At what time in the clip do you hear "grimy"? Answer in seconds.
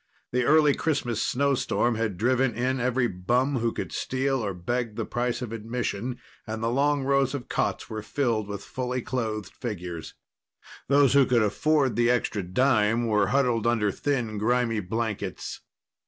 14.39-14.79